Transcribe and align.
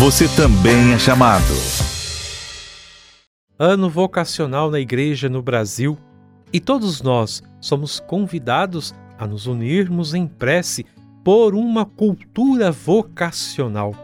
você 0.00 0.26
também 0.34 0.94
é 0.94 0.98
chamado. 0.98 1.44
Ano 3.58 3.90
vocacional 3.90 4.70
na 4.70 4.80
Igreja 4.80 5.28
no 5.28 5.42
Brasil 5.42 5.98
e 6.50 6.58
todos 6.58 7.02
nós 7.02 7.42
somos 7.60 8.00
convidados 8.00 8.94
a 9.18 9.26
nos 9.26 9.46
unirmos 9.46 10.14
em 10.14 10.26
prece 10.26 10.86
por 11.22 11.54
uma 11.54 11.84
cultura 11.84 12.72
vocacional. 12.72 13.94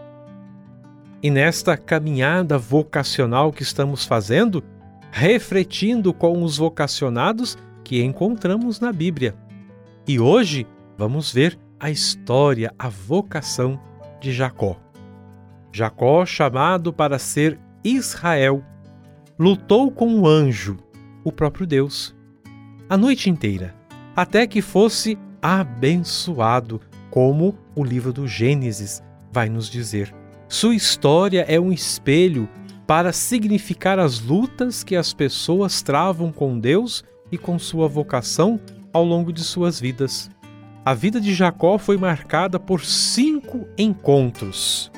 E 1.22 1.30
nesta 1.30 1.78
caminhada 1.78 2.58
vocacional 2.58 3.50
que 3.50 3.62
estamos 3.62 4.04
fazendo, 4.04 4.62
refletindo 5.10 6.12
com 6.12 6.42
os 6.42 6.58
vocacionados 6.58 7.56
que 7.82 8.04
encontramos 8.04 8.80
na 8.80 8.92
Bíblia. 8.92 9.34
E 10.06 10.20
hoje 10.20 10.66
vamos 10.98 11.32
ver 11.32 11.58
a 11.80 11.88
história, 11.90 12.70
a 12.78 12.90
vocação 12.90 13.80
de 14.20 14.30
Jacó. 14.30 14.85
Jacó, 15.72 16.24
chamado 16.24 16.92
para 16.92 17.18
ser 17.18 17.58
Israel, 17.84 18.64
lutou 19.38 19.90
com 19.90 20.20
o 20.20 20.26
anjo, 20.26 20.76
o 21.22 21.30
próprio 21.30 21.66
Deus, 21.66 22.14
a 22.88 22.96
noite 22.96 23.28
inteira, 23.28 23.74
até 24.14 24.46
que 24.46 24.62
fosse 24.62 25.18
abençoado, 25.42 26.80
como 27.10 27.56
o 27.74 27.84
livro 27.84 28.12
do 28.12 28.26
Gênesis 28.26 29.02
vai 29.30 29.48
nos 29.48 29.68
dizer. 29.68 30.14
Sua 30.48 30.74
história 30.74 31.44
é 31.48 31.58
um 31.60 31.72
espelho 31.72 32.48
para 32.86 33.12
significar 33.12 33.98
as 33.98 34.20
lutas 34.20 34.84
que 34.84 34.94
as 34.96 35.12
pessoas 35.12 35.82
travam 35.82 36.30
com 36.32 36.58
Deus 36.58 37.04
e 37.30 37.36
com 37.36 37.58
sua 37.58 37.88
vocação 37.88 38.60
ao 38.92 39.04
longo 39.04 39.32
de 39.32 39.42
suas 39.42 39.80
vidas. 39.80 40.30
A 40.84 40.94
vida 40.94 41.20
de 41.20 41.34
Jacó 41.34 41.78
foi 41.78 41.96
marcada 41.96 42.60
por 42.60 42.84
cinco 42.84 43.66
encontros 43.76 44.90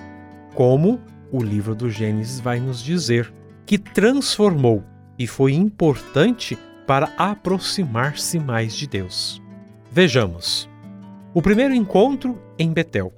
como 0.59 1.01
o 1.31 1.41
livro 1.41 1.73
do 1.73 1.89
Gênesis 1.89 2.41
vai 2.41 2.59
nos 2.59 2.83
dizer, 2.83 3.33
que 3.65 3.79
transformou 3.79 4.83
e 5.17 5.25
foi 5.25 5.53
importante 5.53 6.59
para 6.85 7.13
aproximar-se 7.17 8.41
mais 8.41 8.75
de 8.75 8.89
Deus. 8.89 9.41
Vejamos. 9.93 10.69
O 11.33 11.41
primeiro 11.41 11.73
encontro 11.73 12.37
em 12.59 12.73
Betel, 12.73 13.13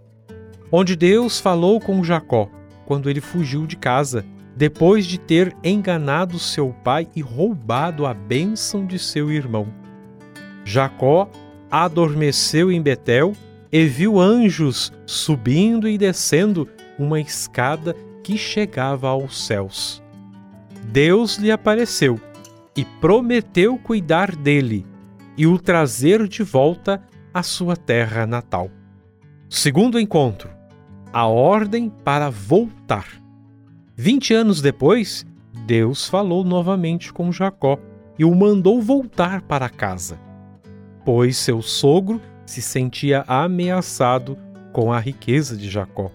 onde 0.71 0.95
Deus 0.95 1.41
falou 1.41 1.81
com 1.81 2.05
Jacó 2.05 2.47
quando 2.85 3.09
ele 3.09 3.23
fugiu 3.23 3.67
de 3.67 3.75
casa, 3.75 4.23
depois 4.55 5.07
de 5.07 5.19
ter 5.19 5.57
enganado 5.65 6.39
seu 6.39 6.75
pai 6.85 7.09
e 7.17 7.23
roubado 7.23 8.05
a 8.05 8.13
bênção 8.13 8.85
de 8.85 8.99
seu 8.99 9.33
irmão. 9.33 9.67
Jacó 10.63 11.27
adormeceu 11.71 12.71
em 12.71 12.83
Betel 12.83 13.33
e 13.73 13.87
viu 13.87 14.21
anjos 14.21 14.93
subindo 15.07 15.89
e 15.89 15.97
descendo 15.97 16.69
uma 17.01 17.19
escada 17.19 17.97
que 18.23 18.37
chegava 18.37 19.09
aos 19.09 19.47
céus. 19.47 20.03
Deus 20.85 21.39
lhe 21.39 21.51
apareceu 21.51 22.21
e 22.77 22.85
prometeu 22.85 23.79
cuidar 23.79 24.37
dele 24.37 24.87
e 25.37 25.47
o 25.47 25.59
trazer 25.59 26.29
de 26.29 26.43
volta 26.43 27.03
à 27.33 27.43
sua 27.43 27.75
terra 27.75 28.27
natal. 28.27 28.71
Segundo 29.49 29.99
encontro, 29.99 30.51
a 31.11 31.27
ordem 31.27 31.89
para 32.05 32.29
voltar. 32.29 33.07
Vinte 33.97 34.35
anos 34.35 34.61
depois, 34.61 35.27
Deus 35.67 36.07
falou 36.07 36.45
novamente 36.45 37.13
com 37.13 37.33
Jacó 37.33 37.79
e 38.19 38.25
o 38.25 38.35
mandou 38.35 38.83
voltar 38.83 39.41
para 39.43 39.71
casa, 39.71 40.19
pois 41.05 41.39
seu 41.39 41.63
sogro 41.63 42.21
se 42.45 42.61
sentia 42.61 43.25
ameaçado 43.27 44.37
com 44.73 44.93
a 44.93 44.99
riqueza 45.01 45.57
de 45.57 45.71
Jacó. 45.71 46.11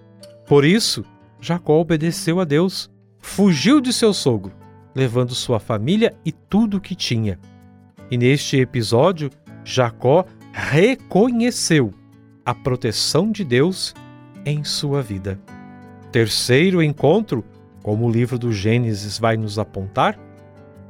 Por 0.47 0.63
isso, 0.63 1.03
Jacó 1.39 1.79
obedeceu 1.79 2.39
a 2.39 2.43
Deus, 2.43 2.89
fugiu 3.19 3.81
de 3.81 3.91
seu 3.91 4.13
sogro, 4.13 4.53
levando 4.93 5.33
sua 5.33 5.59
família 5.59 6.13
e 6.23 6.31
tudo 6.31 6.77
o 6.77 6.81
que 6.81 6.95
tinha. 6.95 7.39
E 8.09 8.17
neste 8.17 8.57
episódio, 8.57 9.29
Jacó 9.63 10.25
reconheceu 10.53 11.91
a 12.45 12.53
proteção 12.53 13.31
de 13.31 13.43
Deus 13.43 13.93
em 14.45 14.63
sua 14.63 15.01
vida. 15.01 15.39
Terceiro 16.11 16.81
encontro, 16.81 17.43
como 17.81 18.05
o 18.05 18.11
livro 18.11 18.37
do 18.37 18.51
Gênesis 18.51 19.17
vai 19.17 19.35
nos 19.35 19.57
apontar, 19.57 20.17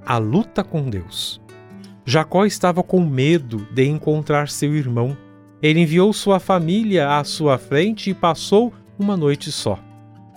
a 0.05 0.17
luta 0.17 0.63
com 0.63 0.89
Deus. 0.89 1.41
Jacó 2.05 2.45
estava 2.45 2.83
com 2.83 3.03
medo 3.03 3.65
de 3.73 3.87
encontrar 3.87 4.49
seu 4.49 4.75
irmão. 4.75 5.17
Ele 5.61 5.79
enviou 5.79 6.13
sua 6.13 6.39
família 6.39 7.17
à 7.17 7.23
sua 7.23 7.57
frente 7.57 8.11
e 8.11 8.13
passou 8.13 8.71
uma 8.97 9.17
noite 9.17 9.51
só. 9.51 9.79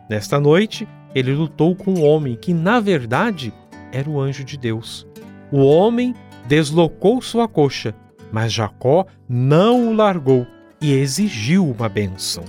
Nesta 0.09 0.41
noite, 0.41 0.89
ele 1.15 1.35
lutou 1.35 1.75
com 1.75 1.93
um 1.93 2.05
homem 2.05 2.37
que, 2.37 2.53
na 2.55 2.81
verdade, 2.81 3.53
era 3.93 4.09
o 4.09 4.21
anjo 4.21 4.45
de 4.45 4.57
Deus. 4.57 5.07
O 5.51 5.65
homem 5.65 6.15
deslocou 6.47 7.21
sua 7.21 7.49
coxa, 7.49 7.95
mas 8.33 8.53
Jacó 8.53 9.07
não 9.29 9.89
o 9.89 9.95
largou 9.95 10.47
e 10.81 10.93
exigiu 10.93 11.69
uma 11.69 11.89
bênção. 11.89 12.45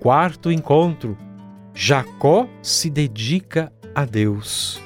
Quarto 0.00 0.50
encontro: 0.50 1.16
Jacó 1.74 2.48
se 2.62 2.88
dedica 2.88 3.72
a 3.94 4.04
Deus. 4.04 4.80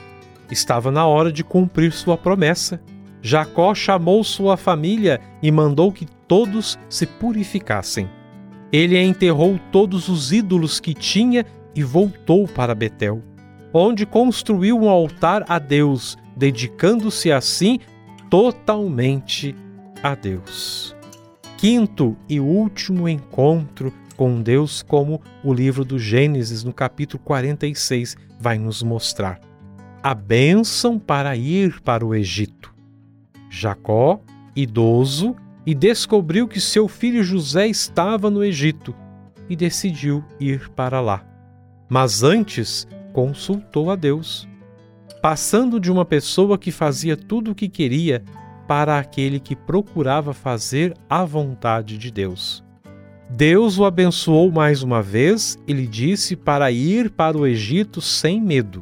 Estava 0.50 0.91
na 0.91 1.06
hora 1.06 1.32
de 1.32 1.42
cumprir 1.42 1.92
sua 1.92 2.16
promessa. 2.16 2.81
Jacó 3.21 3.75
chamou 3.75 4.25
sua 4.25 4.56
família 4.56 5.21
e 5.42 5.50
mandou 5.50 5.92
que 5.92 6.06
todos 6.26 6.78
se 6.88 7.06
purificassem. 7.06 8.09
Ele 8.72 8.99
enterrou 8.99 9.60
todos 9.71 10.09
os 10.09 10.33
ídolos 10.33 10.81
que 10.81 10.94
tinha 10.94 11.44
e 11.75 11.83
voltou 11.83 12.49
para 12.49 12.75
Betel, 12.75 13.22
onde 13.72 14.06
construiu 14.06 14.78
um 14.78 14.88
altar 14.88 15.44
a 15.47 15.59
Deus, 15.59 16.16
dedicando-se 16.34 17.31
assim 17.31 17.78
totalmente 18.31 19.55
a 20.03 20.15
Deus. 20.15 20.97
Quinto 21.59 22.16
e 22.28 22.41
último 22.41 23.09
encontro 23.09 23.93
com 24.16 24.41
Deus, 24.41 24.83
como 24.83 25.21
o 25.44 25.53
livro 25.53 25.84
do 25.84 25.99
Gênesis, 25.99 26.65
no 26.65 26.72
capítulo 26.72 27.22
46, 27.22 28.16
vai 28.41 28.59
nos 28.59 28.83
mostrar. 28.83 29.41
A 30.03 30.15
bênção 30.15 30.99
para 30.99 31.37
ir 31.37 31.81
para 31.81 32.04
o 32.04 32.15
Egito. 32.15 32.75
Jacó, 33.50 34.21
idoso, 34.56 35.37
e 35.64 35.74
descobriu 35.74 36.48
que 36.48 36.60
seu 36.60 36.88
filho 36.88 37.22
José 37.22 37.68
estava 37.68 38.30
no 38.30 38.42
Egito 38.42 38.94
e 39.48 39.56
decidiu 39.56 40.24
ir 40.40 40.68
para 40.70 41.00
lá. 41.00 41.24
Mas 41.88 42.22
antes 42.22 42.86
consultou 43.12 43.90
a 43.90 43.96
Deus, 43.96 44.48
passando 45.20 45.78
de 45.78 45.90
uma 45.90 46.04
pessoa 46.04 46.58
que 46.58 46.72
fazia 46.72 47.16
tudo 47.16 47.52
o 47.52 47.54
que 47.54 47.68
queria 47.68 48.24
para 48.66 48.98
aquele 48.98 49.38
que 49.38 49.54
procurava 49.54 50.32
fazer 50.32 50.94
a 51.08 51.24
vontade 51.24 51.98
de 51.98 52.10
Deus. 52.10 52.64
Deus 53.28 53.78
o 53.78 53.84
abençoou 53.84 54.50
mais 54.50 54.82
uma 54.82 55.02
vez 55.02 55.58
e 55.66 55.72
lhe 55.72 55.86
disse 55.86 56.36
para 56.36 56.70
ir 56.70 57.10
para 57.10 57.36
o 57.36 57.46
Egito 57.46 58.00
sem 58.00 58.40
medo. 58.40 58.80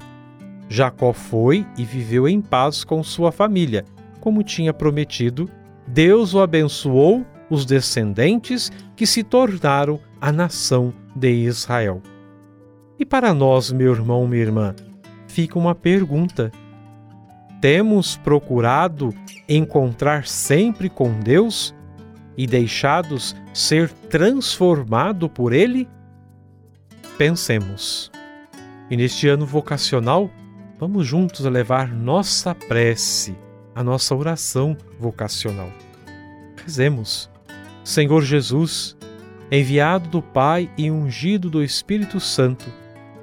Jacó 0.68 1.12
foi 1.12 1.66
e 1.76 1.84
viveu 1.84 2.28
em 2.28 2.40
paz 2.40 2.84
com 2.84 3.02
sua 3.02 3.32
família, 3.32 3.84
como 4.20 4.42
tinha 4.42 4.72
prometido 4.72 5.50
Deus 5.92 6.34
o 6.34 6.40
abençoou 6.40 7.26
os 7.50 7.66
descendentes 7.66 8.70
que 8.94 9.04
se 9.04 9.24
tornaram 9.24 9.98
a 10.20 10.30
nação 10.30 10.94
de 11.16 11.32
Israel. 11.32 12.00
E 12.96 13.04
para 13.04 13.34
nós, 13.34 13.72
meu 13.72 13.92
irmão, 13.92 14.24
minha 14.28 14.42
irmã, 14.42 14.74
fica 15.26 15.58
uma 15.58 15.74
pergunta: 15.74 16.52
temos 17.60 18.16
procurado 18.16 19.12
encontrar 19.48 20.28
sempre 20.28 20.88
com 20.88 21.18
Deus 21.18 21.74
e 22.36 22.46
deixados 22.46 23.34
ser 23.52 23.90
transformado 23.90 25.28
por 25.28 25.52
Ele? 25.52 25.88
Pensemos. 27.18 28.12
E 28.88 28.96
neste 28.96 29.26
ano 29.26 29.44
vocacional, 29.44 30.30
vamos 30.78 31.04
juntos 31.04 31.44
levar 31.46 31.92
nossa 31.92 32.54
prece 32.54 33.36
a 33.74 33.82
nossa 33.82 34.14
oração 34.14 34.76
vocacional. 34.98 35.70
Rezemos. 36.64 37.30
Senhor 37.82 38.22
Jesus, 38.22 38.96
enviado 39.50 40.08
do 40.08 40.22
Pai 40.22 40.70
e 40.76 40.90
ungido 40.90 41.48
do 41.48 41.62
Espírito 41.62 42.20
Santo, 42.20 42.66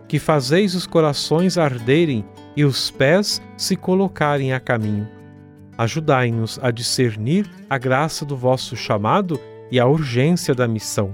que 0.08 0.20
fazeis 0.20 0.74
os 0.76 0.88
corações 0.88 1.58
arderem 1.58 2.26
e 2.56 2.66
os 2.66 2.90
pés 2.90 3.42
se 3.56 3.76
colocarem 3.76 4.54
a 4.54 4.60
caminho. 4.60 5.08
Ajudai-nos 5.78 6.60
a 6.62 6.72
discernir 6.72 7.48
a 7.70 7.78
graça 7.78 8.26
do 8.26 8.36
vosso 8.36 8.76
chamado 8.76 9.40
e 9.70 9.80
a 9.80 9.86
urgência 9.86 10.56
da 10.56 10.68
missão. 10.68 11.14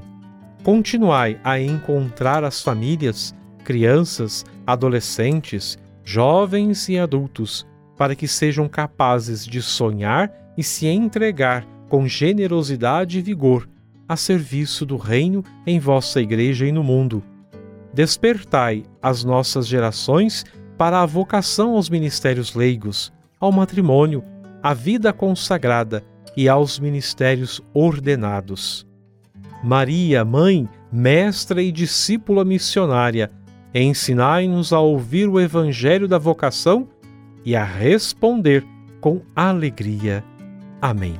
Continuai 0.63 1.37
a 1.43 1.59
encontrar 1.59 2.43
as 2.45 2.61
famílias, 2.61 3.35
crianças, 3.65 4.45
adolescentes, 4.65 5.77
jovens 6.05 6.87
e 6.87 6.97
adultos 6.97 7.67
para 7.97 8.15
que 8.15 8.27
sejam 8.27 8.67
capazes 8.67 9.45
de 9.45 9.61
sonhar 9.61 10.31
e 10.57 10.63
se 10.63 10.87
entregar 10.87 11.65
com 11.89 12.07
generosidade 12.07 13.19
e 13.19 13.21
vigor 13.21 13.67
a 14.07 14.15
serviço 14.15 14.85
do 14.85 14.97
Reino 14.97 15.43
em 15.65 15.79
vossa 15.79 16.21
Igreja 16.21 16.65
e 16.65 16.71
no 16.71 16.83
mundo. 16.83 17.23
despertai 17.93 18.83
as 19.01 19.23
nossas 19.23 19.67
gerações 19.67 20.43
para 20.77 21.01
a 21.01 21.05
vocação 21.05 21.75
aos 21.75 21.89
ministérios 21.89 22.55
leigos, 22.55 23.13
ao 23.39 23.51
matrimônio, 23.51 24.23
à 24.63 24.73
vida 24.73 25.13
consagrada 25.13 26.03
e 26.35 26.49
aos 26.49 26.79
ministérios 26.79 27.61
ordenados. 27.73 28.87
Maria, 29.63 30.25
mãe, 30.25 30.67
mestra 30.91 31.61
e 31.61 31.71
discípula 31.71 32.43
missionária, 32.43 33.31
ensinai-nos 33.73 34.73
a 34.73 34.79
ouvir 34.79 35.27
o 35.29 35.39
evangelho 35.39 36.07
da 36.07 36.17
vocação 36.17 36.89
e 37.45 37.55
a 37.55 37.63
responder 37.63 38.65
com 39.01 39.21
alegria. 39.35 40.23
Amém. 40.81 41.19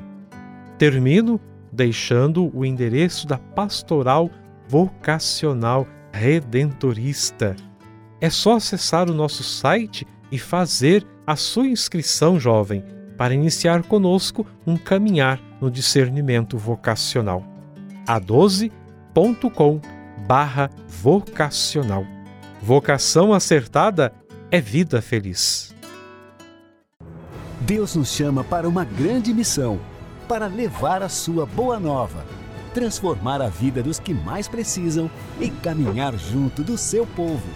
Termino 0.77 1.39
deixando 1.71 2.55
o 2.55 2.65
endereço 2.65 3.27
da 3.27 3.37
Pastoral 3.37 4.29
Vocacional 4.67 5.87
Redentorista. 6.11 7.55
É 8.21 8.29
só 8.29 8.55
acessar 8.55 9.09
o 9.09 9.13
nosso 9.13 9.43
site 9.43 10.07
e 10.31 10.37
fazer 10.37 11.05
a 11.25 11.35
sua 11.35 11.67
inscrição, 11.67 12.39
jovem, 12.39 12.83
para 13.17 13.33
iniciar 13.33 13.83
conosco 13.83 14.45
um 14.65 14.77
caminhar 14.77 15.41
no 15.59 15.69
discernimento 15.69 16.57
vocacional. 16.57 17.43
a12.com 18.07 19.81
barra 20.27 20.69
vocacional. 20.87 22.05
Vocação 22.61 23.33
acertada 23.33 24.13
é 24.49 24.61
vida 24.61 25.01
feliz. 25.01 25.72
Deus 27.65 27.95
nos 27.95 28.10
chama 28.10 28.44
para 28.44 28.68
uma 28.68 28.83
grande 28.83 29.33
missão, 29.33 29.80
para 30.27 30.48
levar 30.48 31.01
a 31.01 31.07
sua 31.07 31.45
boa 31.45 31.80
nova, 31.80 32.25
transformar 32.74 33.42
a 33.42 33.48
vida 33.48 33.81
dos 33.81 34.00
que 34.00 34.13
mais 34.13 34.50
precisam 34.50 35.10
e 35.39 35.50
caminhar 35.50 36.13
junto 36.18 36.62
do 36.62 36.77
seu 36.77 37.07
povo. 37.07 37.48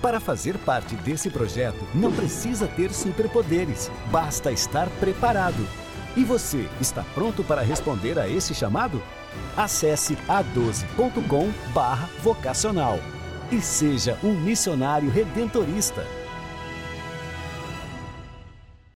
Para 0.00 0.18
fazer 0.18 0.56
parte 0.56 0.96
desse 0.96 1.28
projeto, 1.28 1.84
não 1.94 2.10
precisa 2.10 2.66
ter 2.66 2.90
superpoderes, 2.90 3.90
basta 4.10 4.50
estar 4.50 4.88
preparado. 4.98 5.68
E 6.16 6.24
você 6.24 6.66
está 6.80 7.04
pronto 7.14 7.44
para 7.44 7.60
responder 7.60 8.18
a 8.18 8.26
esse 8.26 8.54
chamado? 8.54 9.02
Acesse 9.54 10.16
a12.com/vocacional 10.26 12.98
e 13.52 13.60
seja 13.60 14.18
um 14.24 14.32
missionário 14.32 15.10
redentorista. 15.10 16.06